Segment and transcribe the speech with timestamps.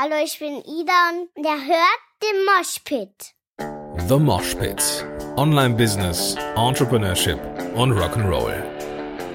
[0.00, 3.34] Hallo, ich bin Ida und der hört den Moshpit.
[4.08, 5.04] The Mosh Pit.
[5.36, 7.40] Online Business, Entrepreneurship
[7.74, 8.62] und Rock'n'Roll.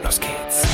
[0.05, 0.65] Los geht's.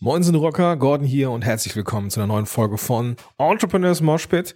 [0.00, 4.54] Moinsen Rocker, Gordon hier und herzlich willkommen zu einer neuen Folge von Entrepreneurs Mosh Pit.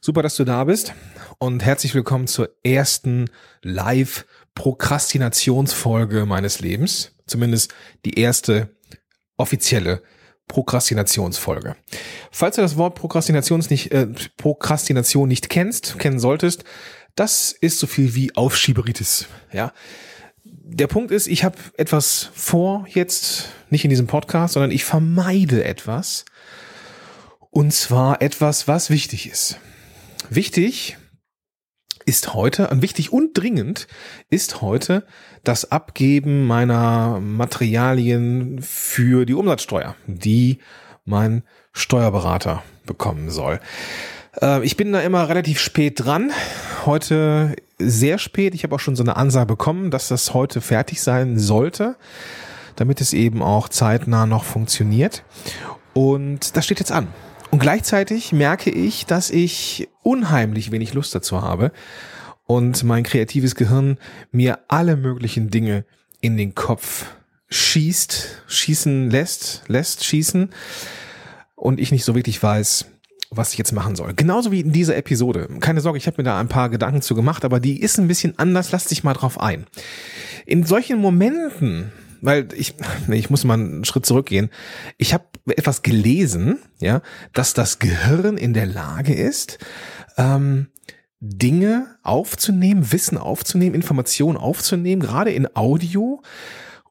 [0.00, 0.94] Super, dass du da bist
[1.38, 3.28] und herzlich willkommen zur ersten
[4.60, 7.12] Live-Prokrastinationsfolge meines Lebens.
[7.26, 7.72] Zumindest
[8.04, 8.74] die erste
[9.36, 10.02] offizielle
[10.48, 11.76] Prokrastinationsfolge.
[12.32, 16.64] Falls du das Wort Prokrastinations nicht, äh, Prokrastination nicht kennst, kennen solltest,
[17.14, 19.26] das ist so viel wie Aufschieberitis.
[19.52, 19.72] Ja,
[20.44, 25.64] der Punkt ist, ich habe etwas vor jetzt, nicht in diesem Podcast, sondern ich vermeide
[25.64, 26.24] etwas.
[27.50, 29.58] Und zwar etwas, was wichtig ist.
[30.28, 30.96] Wichtig
[32.10, 33.86] ist heute, wichtig und dringend
[34.30, 35.04] ist heute
[35.44, 40.58] das Abgeben meiner Materialien für die Umsatzsteuer, die
[41.04, 43.60] mein Steuerberater bekommen soll.
[44.42, 46.32] Äh, ich bin da immer relativ spät dran.
[46.84, 48.56] Heute sehr spät.
[48.56, 51.94] Ich habe auch schon so eine Ansage bekommen, dass das heute fertig sein sollte,
[52.74, 55.22] damit es eben auch zeitnah noch funktioniert.
[55.94, 57.06] Und das steht jetzt an.
[57.50, 61.72] Und gleichzeitig merke ich, dass ich unheimlich wenig Lust dazu habe
[62.46, 63.98] und mein kreatives Gehirn
[64.30, 65.84] mir alle möglichen Dinge
[66.20, 67.06] in den Kopf
[67.48, 70.50] schießt, schießen lässt, lässt schießen
[71.56, 72.86] und ich nicht so wirklich weiß,
[73.30, 74.14] was ich jetzt machen soll.
[74.14, 75.48] Genauso wie in dieser Episode.
[75.60, 78.08] Keine Sorge, ich habe mir da ein paar Gedanken zu gemacht, aber die ist ein
[78.08, 78.72] bisschen anders.
[78.72, 79.66] Lass dich mal drauf ein.
[80.46, 82.74] In solchen Momenten, weil ich,
[83.08, 84.50] ich muss mal einen Schritt zurückgehen.
[84.98, 89.58] Ich habe etwas gelesen, ja, dass das Gehirn in der Lage ist,
[90.16, 90.68] ähm,
[91.20, 96.22] Dinge aufzunehmen, Wissen aufzunehmen, Informationen aufzunehmen, gerade in Audio,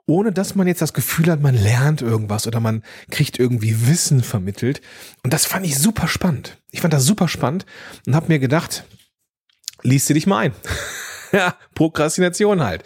[0.05, 4.23] ohne dass man jetzt das Gefühl hat, man lernt irgendwas oder man kriegt irgendwie Wissen
[4.23, 4.81] vermittelt.
[5.23, 6.61] Und das fand ich super spannend.
[6.71, 7.65] Ich fand das super spannend
[8.05, 8.85] und habe mir gedacht,
[9.83, 10.53] liest du dich mal ein.
[11.31, 12.83] ja, Prokrastination halt.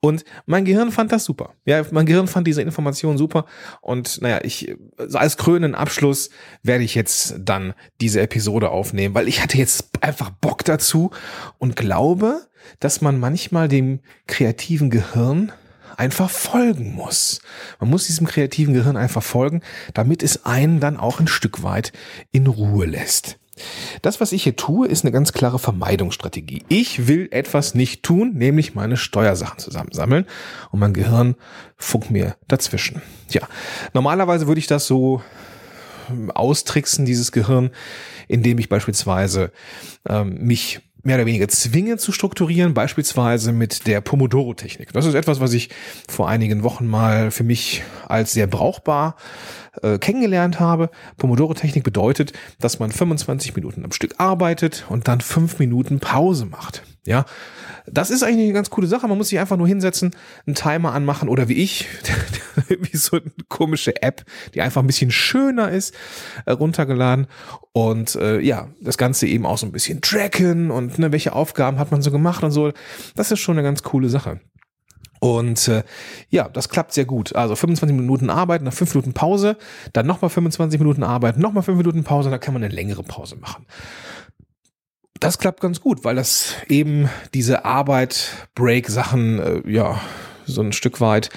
[0.00, 1.54] Und mein Gehirn fand das super.
[1.64, 3.46] Ja, mein Gehirn fand diese Information super.
[3.80, 4.74] Und naja, ich,
[5.12, 6.30] als krönenden Abschluss
[6.62, 11.10] werde ich jetzt dann diese Episode aufnehmen, weil ich hatte jetzt einfach Bock dazu
[11.58, 12.46] und glaube,
[12.80, 15.52] dass man manchmal dem kreativen Gehirn
[15.96, 17.40] einfach folgen muss.
[17.80, 19.62] Man muss diesem kreativen Gehirn einfach folgen,
[19.94, 21.92] damit es einen dann auch ein Stück weit
[22.32, 23.38] in Ruhe lässt.
[24.02, 26.64] Das, was ich hier tue, ist eine ganz klare Vermeidungsstrategie.
[26.68, 30.26] Ich will etwas nicht tun, nämlich meine Steuersachen zusammensammeln
[30.70, 31.36] und mein Gehirn
[31.76, 33.02] funkt mir dazwischen.
[33.30, 33.42] Ja,
[33.94, 35.22] normalerweise würde ich das so
[36.10, 37.70] ähm, austricksen, dieses Gehirn,
[38.28, 39.52] indem ich beispielsweise
[40.08, 44.92] ähm, mich mehr oder weniger zwinge zu strukturieren, beispielsweise mit der Pomodoro-Technik.
[44.92, 45.70] Das ist etwas, was ich
[46.08, 49.14] vor einigen Wochen mal für mich als sehr brauchbar
[49.82, 50.90] äh, kennengelernt habe.
[51.16, 56.82] Pomodoro-Technik bedeutet, dass man 25 Minuten am Stück arbeitet und dann fünf Minuten Pause macht.
[57.06, 57.24] Ja,
[57.86, 59.06] das ist eigentlich eine ganz coole Sache.
[59.06, 60.14] Man muss sich einfach nur hinsetzen,
[60.44, 61.86] einen Timer anmachen oder wie ich,
[62.68, 65.94] wie so eine komische App, die einfach ein bisschen schöner ist,
[66.46, 67.28] äh, runtergeladen
[67.72, 71.78] und äh, ja, das Ganze eben auch so ein bisschen tracken und ne, welche Aufgaben
[71.78, 72.72] hat man so gemacht und so.
[73.14, 74.40] Das ist schon eine ganz coole Sache.
[75.26, 75.82] Und äh,
[76.30, 77.34] ja, das klappt sehr gut.
[77.34, 79.56] Also 25 Minuten Arbeit, nach 5 Minuten Pause,
[79.92, 83.34] dann nochmal 25 Minuten Arbeit, nochmal 5 Minuten Pause, dann kann man eine längere Pause
[83.34, 83.66] machen.
[85.18, 90.00] Das klappt ganz gut, weil das eben diese Arbeit-Break-Sachen, äh, ja,
[90.44, 91.30] so ein Stück weit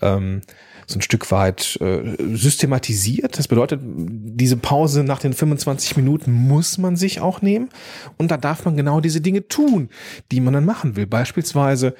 [0.00, 0.40] ähm,
[0.86, 3.38] so ein Stück weit äh, systematisiert.
[3.38, 7.68] Das bedeutet, diese Pause nach den 25 Minuten muss man sich auch nehmen
[8.16, 9.90] und da darf man genau diese Dinge tun,
[10.32, 11.06] die man dann machen will.
[11.06, 11.94] Beispielsweise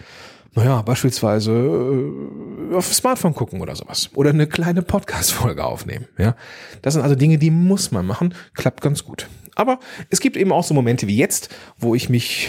[0.55, 4.11] naja, beispielsweise äh, auf Smartphone gucken oder sowas.
[4.15, 6.07] Oder eine kleine Podcast-Folge aufnehmen.
[6.19, 6.35] Ja,
[6.83, 8.35] Das sind also Dinge, die muss man machen.
[8.55, 9.29] Klappt ganz gut.
[9.55, 9.79] Aber
[10.11, 12.49] es gibt eben auch so Momente wie jetzt, wo ich mich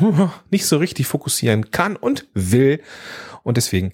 [0.50, 2.80] nicht so richtig fokussieren kann und will.
[3.42, 3.92] Und deswegen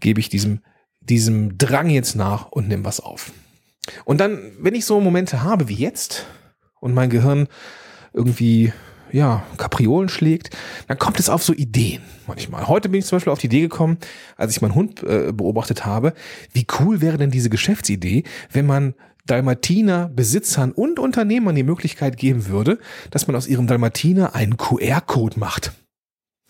[0.00, 0.60] gebe ich diesem,
[1.00, 3.32] diesem Drang jetzt nach und nehme was auf.
[4.04, 6.26] Und dann, wenn ich so Momente habe wie jetzt
[6.80, 7.48] und mein Gehirn
[8.12, 8.72] irgendwie
[9.14, 10.50] ja, Kapriolen schlägt,
[10.88, 12.66] dann kommt es auf so Ideen manchmal.
[12.66, 13.98] Heute bin ich zum Beispiel auf die Idee gekommen,
[14.36, 16.14] als ich meinen Hund äh, beobachtet habe,
[16.52, 18.94] wie cool wäre denn diese Geschäftsidee, wenn man
[19.26, 22.78] Dalmatiner Besitzern und Unternehmern die Möglichkeit geben würde,
[23.10, 25.72] dass man aus ihrem Dalmatiner einen QR-Code macht.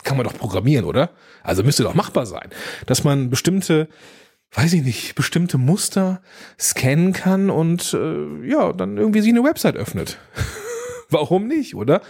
[0.02, 1.10] Kann man doch programmieren, oder?
[1.42, 2.48] Also müsste doch machbar sein,
[2.86, 3.88] dass man bestimmte
[4.56, 6.22] weiß ich nicht, bestimmte Muster
[6.60, 10.18] scannen kann und äh, ja, dann irgendwie sich eine Website öffnet.
[11.10, 12.02] Warum nicht, oder?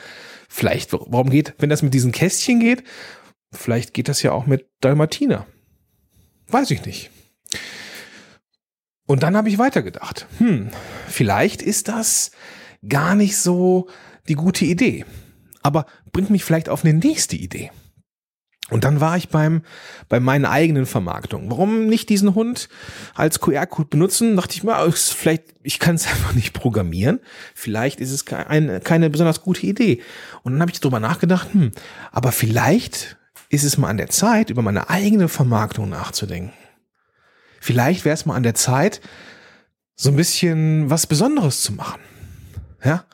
[0.57, 2.85] Vielleicht, warum geht, wenn das mit diesen Kästchen geht,
[3.51, 5.49] vielleicht geht das ja auch mit Dalmatiner.
[6.47, 7.11] Weiß ich nicht.
[9.05, 10.29] Und dann habe ich weitergedacht.
[10.39, 10.71] Hm,
[11.09, 12.31] vielleicht ist das
[12.89, 13.89] gar nicht so
[14.29, 15.05] die gute Idee.
[15.61, 17.73] Aber bringt mich vielleicht auf eine nächste Idee.
[18.71, 19.63] Und dann war ich beim,
[20.09, 21.51] bei meinen eigenen Vermarktungen.
[21.51, 22.71] Warum nicht diesen Hund
[23.15, 24.37] als QR-Code benutzen?
[24.37, 27.21] Dachte ich mir, vielleicht, ich kann es einfach nicht programmieren.
[27.55, 30.01] Vielleicht ist es keine, keine besonders gute Idee.
[30.43, 31.73] Und dann habe ich darüber nachgedacht, hm,
[32.11, 33.19] aber vielleicht
[33.51, 36.53] ist es mal an der Zeit, über meine eigene Vermarktung nachzudenken.
[37.61, 39.01] Vielleicht wäre es mal an der Zeit,
[39.95, 42.01] so ein bisschen was Besonderes zu machen.
[42.83, 43.05] Ja?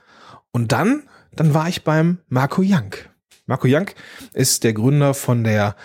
[0.53, 1.03] Und dann,
[1.35, 2.95] dann war ich beim Marco Young.
[3.47, 3.91] Marco Young
[4.33, 5.77] ist der Gründer von der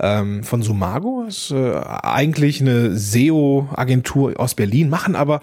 [0.00, 5.42] ähm, von Sumago, ist äh, eigentlich eine SEO-Agentur aus Berlin, machen aber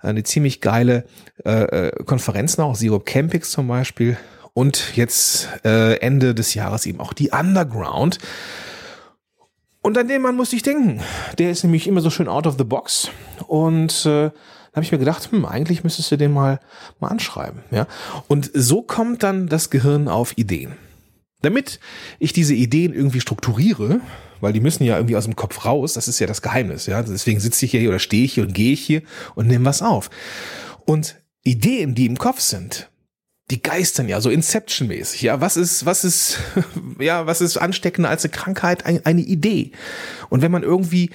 [0.00, 1.04] eine ziemlich geile
[1.44, 4.16] äh, äh Konferenz noch, Zero Campings zum Beispiel
[4.54, 8.18] und jetzt äh, Ende des Jahres eben auch die Underground.
[9.80, 11.00] Und an den Mann musste ich denken.
[11.38, 13.10] Der ist nämlich immer so schön out of the box.
[13.46, 16.60] Und äh, da habe ich mir gedacht, hm, eigentlich müsstest du den mal,
[17.00, 17.62] mal anschreiben.
[17.70, 17.86] Ja?
[18.28, 20.76] Und so kommt dann das Gehirn auf Ideen.
[21.42, 21.80] Damit
[22.18, 24.00] ich diese Ideen irgendwie strukturiere,
[24.40, 26.86] weil die müssen ja irgendwie aus dem Kopf raus, das ist ja das Geheimnis.
[26.86, 27.02] Ja?
[27.02, 29.02] Deswegen sitze ich hier oder stehe ich hier und gehe ich hier
[29.34, 30.10] und nehme was auf.
[30.84, 32.90] Und Ideen, die im Kopf sind,
[33.50, 35.22] die geistern ja so Inception-mäßig.
[35.22, 36.38] Ja, was ist, was ist,
[36.98, 38.86] ja, was ist ansteckender als eine Krankheit?
[38.86, 39.72] Ein, eine Idee.
[40.30, 41.10] Und wenn man irgendwie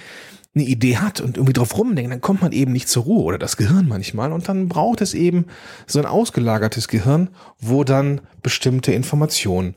[0.53, 3.37] eine Idee hat und irgendwie drauf rumdenkt, dann kommt man eben nicht zur Ruhe oder
[3.37, 5.45] das Gehirn manchmal und dann braucht es eben
[5.85, 7.29] so ein ausgelagertes Gehirn,
[7.59, 9.75] wo dann bestimmte Informationen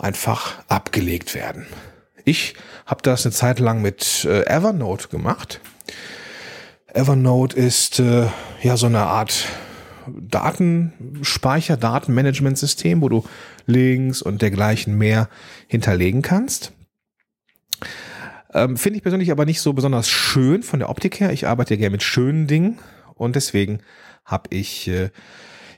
[0.00, 1.66] einfach abgelegt werden.
[2.24, 2.54] Ich
[2.86, 5.60] habe das eine Zeit lang mit äh, Evernote gemacht.
[6.92, 8.26] Evernote ist äh,
[8.62, 9.46] ja so eine Art
[10.06, 13.24] Datenspeicher, Datenmanagementsystem, wo du
[13.66, 15.28] Links und dergleichen mehr
[15.68, 16.72] hinterlegen kannst.
[18.52, 21.32] Ähm, Finde ich persönlich aber nicht so besonders schön von der Optik her.
[21.32, 22.78] Ich arbeite ja gerne mit schönen Dingen
[23.14, 23.80] und deswegen
[24.24, 25.10] habe ich äh,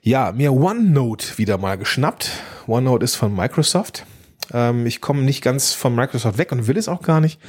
[0.01, 2.31] ja mir OneNote wieder mal geschnappt.
[2.67, 4.07] OneNote ist von Microsoft.
[4.53, 7.41] Ähm, ich komme nicht ganz von Microsoft weg und will es auch gar nicht,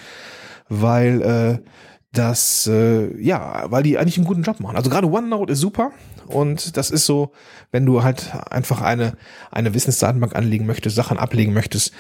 [0.70, 1.70] weil äh,
[2.14, 4.76] das äh, ja, weil die eigentlich einen guten Job machen.
[4.76, 5.92] Also gerade OneNote ist super.
[6.28, 7.34] Und das ist so,
[7.72, 9.14] wenn du halt einfach eine,
[9.52, 11.92] eine Wissensdatenbank anlegen möchtest, Sachen ablegen möchtest,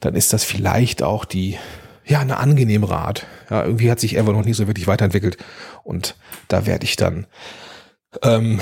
[0.00, 1.58] dann ist das vielleicht auch die,
[2.04, 3.26] ja, eine angenehme Art.
[3.50, 5.36] Ja, irgendwie hat sich Evernote nicht so wirklich weiterentwickelt.
[5.82, 6.16] Und
[6.48, 7.26] da werde ich dann,
[8.22, 8.60] ähm,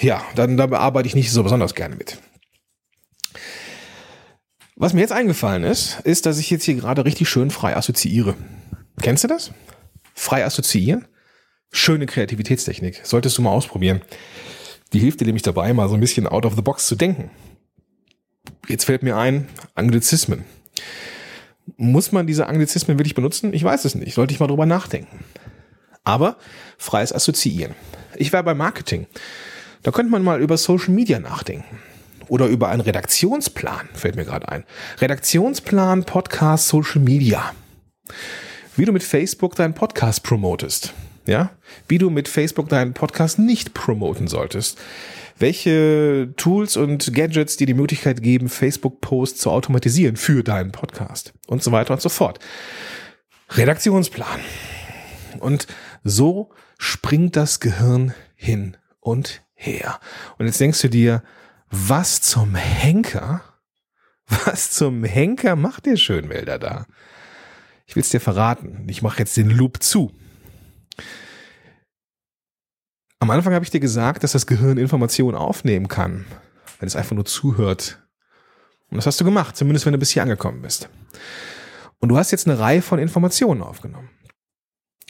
[0.00, 2.18] ja, dann, da arbeite ich nicht so besonders gerne mit.
[4.80, 8.34] Was mir jetzt eingefallen ist, ist, dass ich jetzt hier gerade richtig schön frei assoziiere.
[9.02, 9.52] Kennst du das?
[10.14, 11.06] Frei assoziieren?
[11.70, 13.02] Schöne Kreativitätstechnik.
[13.02, 14.00] Solltest du mal ausprobieren.
[14.94, 17.30] Die hilft dir nämlich dabei, mal so ein bisschen out of the box zu denken.
[18.68, 20.46] Jetzt fällt mir ein, Anglizismen.
[21.76, 23.52] Muss man diese Anglizismen wirklich benutzen?
[23.52, 24.14] Ich weiß es nicht.
[24.14, 25.24] Sollte ich mal drüber nachdenken.
[26.04, 26.38] Aber
[26.78, 27.74] freies Assoziieren.
[28.16, 29.08] Ich war bei Marketing.
[29.82, 31.80] Da könnte man mal über Social Media nachdenken.
[32.30, 34.64] Oder über einen Redaktionsplan, fällt mir gerade ein.
[35.00, 37.52] Redaktionsplan, Podcast, Social Media.
[38.76, 40.94] Wie du mit Facebook deinen Podcast promotest
[41.26, 41.50] ja,
[41.88, 44.78] wie du mit Facebook deinen Podcast nicht promoten solltest.
[45.38, 51.62] Welche Tools und Gadgets dir die Möglichkeit geben, Facebook-Posts zu automatisieren für deinen Podcast und
[51.62, 52.40] so weiter und so fort.
[53.50, 54.40] Redaktionsplan.
[55.38, 55.66] Und
[56.04, 60.00] so springt das Gehirn hin und her.
[60.38, 61.22] Und jetzt denkst du dir,
[61.70, 63.42] was zum Henker?
[64.26, 66.86] Was zum Henker macht der Schönwälder da?
[67.86, 68.86] Ich will es dir verraten.
[68.88, 70.12] Ich mache jetzt den Loop zu.
[73.18, 76.26] Am Anfang habe ich dir gesagt, dass das Gehirn Informationen aufnehmen kann,
[76.78, 78.00] wenn es einfach nur zuhört.
[78.88, 80.88] Und das hast du gemacht, zumindest wenn du bis hier angekommen bist.
[81.98, 84.10] Und du hast jetzt eine Reihe von Informationen aufgenommen.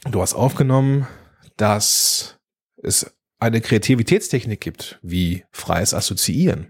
[0.09, 1.07] Du hast aufgenommen,
[1.57, 2.39] dass
[2.83, 6.67] es eine Kreativitätstechnik gibt, wie freies Assoziieren.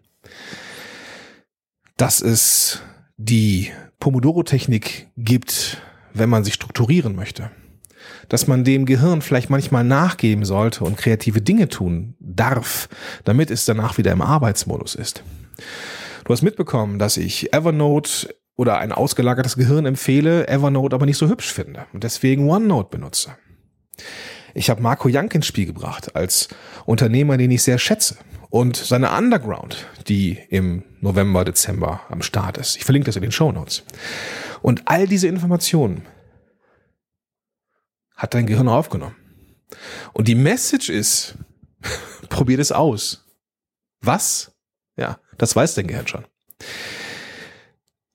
[1.98, 2.82] Dass es
[3.18, 5.78] die Pomodoro-Technik gibt,
[6.14, 7.52] wenn man sich strukturieren möchte
[8.30, 12.88] dass man dem Gehirn vielleicht manchmal nachgeben sollte und kreative Dinge tun darf,
[13.26, 15.24] damit es danach wieder im Arbeitsmodus ist.
[16.24, 21.28] Du hast mitbekommen, dass ich Evernote oder ein ausgelagertes Gehirn empfehle, Evernote aber nicht so
[21.28, 23.36] hübsch finde und deswegen OneNote benutze.
[24.54, 26.50] Ich habe Marco Jank ins Spiel gebracht als
[26.86, 28.18] Unternehmer, den ich sehr schätze
[28.50, 32.76] und seine Underground, die im November, Dezember am Start ist.
[32.76, 33.84] Ich verlinke das in den Show Notes.
[34.62, 36.06] Und all diese Informationen
[38.16, 39.16] hat dein Gehirn aufgenommen.
[40.14, 41.36] Und die Message ist,
[42.30, 43.26] probier das aus.
[44.02, 44.52] Was?
[44.98, 46.26] Ja, das weiß dein Gehirn schon.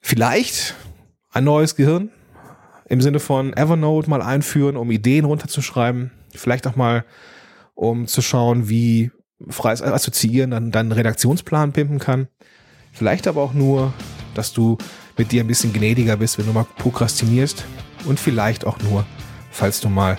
[0.00, 0.74] Vielleicht
[1.30, 2.10] ein neues Gehirn
[2.88, 6.12] im Sinne von Evernote mal einführen, um Ideen runterzuschreiben.
[6.36, 7.04] Vielleicht auch mal,
[7.74, 9.10] um zu schauen, wie
[9.48, 12.28] freies Assoziieren dann deinen Redaktionsplan pimpen kann.
[12.92, 13.92] Vielleicht aber auch nur,
[14.34, 14.78] dass du
[15.16, 17.64] mit dir ein bisschen gnädiger bist, wenn du mal prokrastinierst.
[18.04, 19.04] Und vielleicht auch nur,
[19.50, 20.16] falls du mal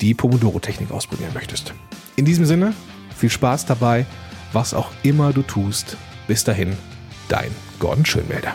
[0.00, 1.74] die Pomodoro-Technik ausprobieren möchtest.
[2.16, 2.74] In diesem Sinne,
[3.16, 4.06] viel Spaß dabei,
[4.52, 5.96] was auch immer du tust.
[6.26, 6.76] Bis dahin,
[7.28, 8.54] dein Gordon Schönwälder.